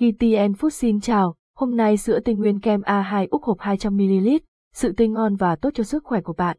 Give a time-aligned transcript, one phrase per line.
[0.00, 4.38] GTN Food xin chào, hôm nay sữa tinh nguyên kem A2 Úc hộp 200ml,
[4.74, 6.56] sự tươi ngon và tốt cho sức khỏe của bạn.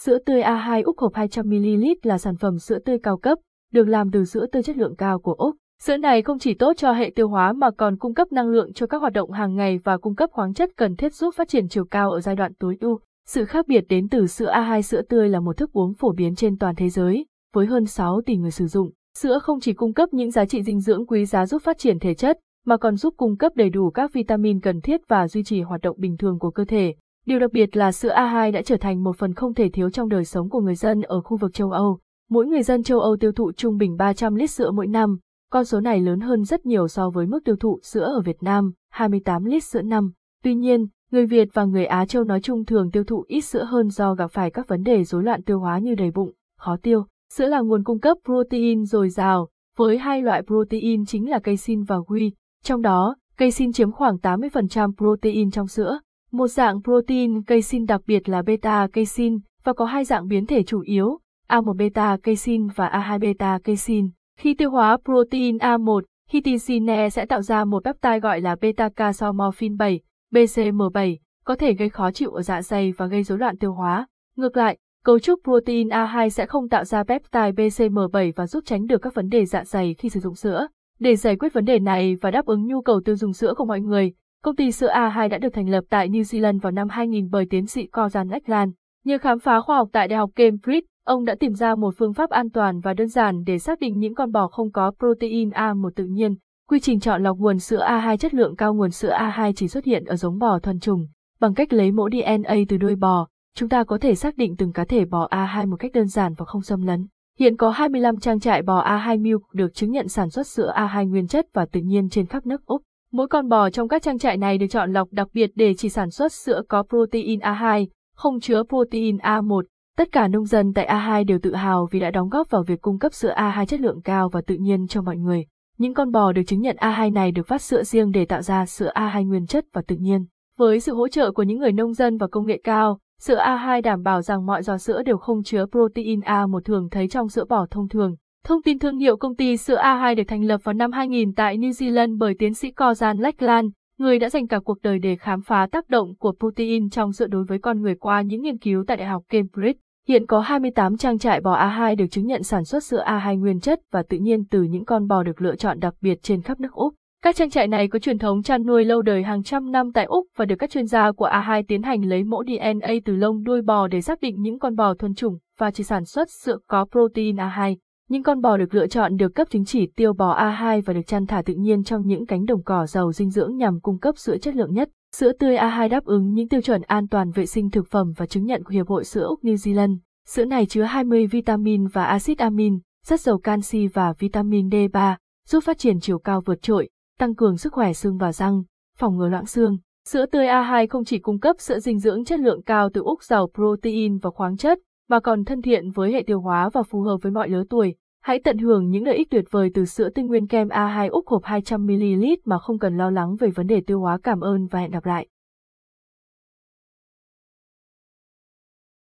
[0.00, 3.38] Sữa tươi A2 Úc hộp 200ml là sản phẩm sữa tươi cao cấp,
[3.72, 5.56] được làm từ sữa tươi chất lượng cao của Úc.
[5.82, 8.72] Sữa này không chỉ tốt cho hệ tiêu hóa mà còn cung cấp năng lượng
[8.72, 11.48] cho các hoạt động hàng ngày và cung cấp khoáng chất cần thiết giúp phát
[11.48, 13.00] triển chiều cao ở giai đoạn tối ưu.
[13.26, 16.34] Sự khác biệt đến từ sữa A2 sữa tươi là một thức uống phổ biến
[16.34, 18.90] trên toàn thế giới, với hơn 6 tỷ người sử dụng.
[19.18, 21.98] Sữa không chỉ cung cấp những giá trị dinh dưỡng quý giá giúp phát triển
[21.98, 25.42] thể chất, mà còn giúp cung cấp đầy đủ các vitamin cần thiết và duy
[25.42, 26.94] trì hoạt động bình thường của cơ thể.
[27.26, 30.08] Điều đặc biệt là sữa A2 đã trở thành một phần không thể thiếu trong
[30.08, 31.98] đời sống của người dân ở khu vực châu Âu.
[32.30, 35.18] Mỗi người dân châu Âu tiêu thụ trung bình 300 lít sữa mỗi năm,
[35.50, 38.42] con số này lớn hơn rất nhiều so với mức tiêu thụ sữa ở Việt
[38.42, 40.12] Nam, 28 lít sữa năm.
[40.44, 43.64] Tuy nhiên, người Việt và người Á Châu nói chung thường tiêu thụ ít sữa
[43.64, 46.76] hơn do gặp phải các vấn đề rối loạn tiêu hóa như đầy bụng, khó
[46.82, 47.06] tiêu.
[47.34, 51.82] Sữa là nguồn cung cấp protein dồi dào, với hai loại protein chính là casein
[51.82, 52.30] và whey,
[52.64, 55.98] trong đó, casein chiếm khoảng 80% protein trong sữa.
[56.32, 60.62] Một dạng protein casein đặc biệt là beta casein và có hai dạng biến thể
[60.62, 61.18] chủ yếu,
[61.48, 64.10] A1 beta casein và A2 beta casein.
[64.38, 70.00] Khi tiêu hóa protein A1, hitinsine sẽ tạo ra một peptide gọi là beta-casomorphin 7,
[70.32, 74.06] BCM7, có thể gây khó chịu ở dạ dày và gây rối loạn tiêu hóa.
[74.36, 78.86] Ngược lại, cấu trúc protein A2 sẽ không tạo ra peptide BCM7 và giúp tránh
[78.86, 80.68] được các vấn đề dạ dày khi sử dụng sữa.
[81.00, 83.64] Để giải quyết vấn đề này và đáp ứng nhu cầu tiêu dùng sữa của
[83.64, 86.88] mọi người, công ty sữa A2 đã được thành lập tại New Zealand vào năm
[86.88, 88.72] 2000 bởi tiến sĩ Corzan Eckland.
[89.04, 92.14] Nhờ khám phá khoa học tại Đại học Cambridge, ông đã tìm ra một phương
[92.14, 95.50] pháp an toàn và đơn giản để xác định những con bò không có protein
[95.50, 96.34] A1 tự nhiên.
[96.68, 99.84] Quy trình chọn lọc nguồn sữa A2 chất lượng cao nguồn sữa A2 chỉ xuất
[99.84, 101.06] hiện ở giống bò thuần trùng.
[101.40, 104.72] Bằng cách lấy mẫu DNA từ đuôi bò, chúng ta có thể xác định từng
[104.72, 107.06] cá thể bò A2 một cách đơn giản và không xâm lấn.
[107.38, 111.08] Hiện có 25 trang trại bò A2 Milk được chứng nhận sản xuất sữa A2
[111.08, 112.82] nguyên chất và tự nhiên trên khắp nước Úc.
[113.12, 115.88] Mỗi con bò trong các trang trại này được chọn lọc đặc biệt để chỉ
[115.88, 119.62] sản xuất sữa có protein A2, không chứa protein A1.
[119.96, 122.80] Tất cả nông dân tại A2 đều tự hào vì đã đóng góp vào việc
[122.80, 125.46] cung cấp sữa A2 chất lượng cao và tự nhiên cho mọi người.
[125.78, 128.66] Những con bò được chứng nhận A2 này được phát sữa riêng để tạo ra
[128.66, 130.24] sữa A2 nguyên chất và tự nhiên.
[130.58, 133.82] Với sự hỗ trợ của những người nông dân và công nghệ cao, Sữa A2
[133.82, 137.44] đảm bảo rằng mọi giò sữa đều không chứa protein A1 thường thấy trong sữa
[137.48, 138.16] bò thông thường.
[138.44, 141.58] Thông tin thương hiệu công ty sữa A2 được thành lập vào năm 2000 tại
[141.58, 143.68] New Zealand bởi tiến sĩ Corzan Lachlan,
[143.98, 147.26] người đã dành cả cuộc đời để khám phá tác động của protein trong sữa
[147.26, 149.78] đối với con người qua những nghiên cứu tại Đại học Cambridge.
[150.08, 153.60] Hiện có 28 trang trại bò A2 được chứng nhận sản xuất sữa A2 nguyên
[153.60, 156.60] chất và tự nhiên từ những con bò được lựa chọn đặc biệt trên khắp
[156.60, 156.94] nước Úc.
[157.22, 160.04] Các trang trại này có truyền thống chăn nuôi lâu đời hàng trăm năm tại
[160.04, 163.42] Úc và được các chuyên gia của A2 tiến hành lấy mẫu DNA từ lông
[163.42, 166.58] đuôi bò để xác định những con bò thuần chủng và chỉ sản xuất sữa
[166.66, 167.76] có protein A2.
[168.08, 171.06] Những con bò được lựa chọn được cấp chứng chỉ tiêu bò A2 và được
[171.06, 174.18] chăn thả tự nhiên trong những cánh đồng cỏ giàu dinh dưỡng nhằm cung cấp
[174.18, 174.88] sữa chất lượng nhất.
[175.14, 178.26] Sữa tươi A2 đáp ứng những tiêu chuẩn an toàn vệ sinh thực phẩm và
[178.26, 179.96] chứng nhận của Hiệp hội Sữa Úc New Zealand.
[180.26, 185.16] Sữa này chứa 20 vitamin và axit amin, rất giàu canxi và vitamin D3,
[185.48, 188.62] giúp phát triển chiều cao vượt trội, tăng cường sức khỏe xương và răng,
[188.98, 189.78] phòng ngừa loãng xương.
[190.08, 193.22] Sữa tươi A2 không chỉ cung cấp sữa dinh dưỡng chất lượng cao từ Úc
[193.22, 197.02] giàu protein và khoáng chất, mà còn thân thiện với hệ tiêu hóa và phù
[197.02, 197.94] hợp với mọi lứa tuổi.
[198.22, 201.26] Hãy tận hưởng những lợi ích tuyệt vời từ sữa tinh nguyên kem A2 Úc
[201.26, 204.18] hộp 200ml mà không cần lo lắng về vấn đề tiêu hóa.
[204.22, 205.26] Cảm ơn và hẹn gặp lại.